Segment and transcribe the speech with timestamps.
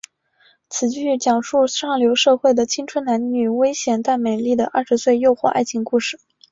[0.67, 6.19] 此剧讲述上流社会的青春男女危险但美丽的二十岁诱惑爱情故事。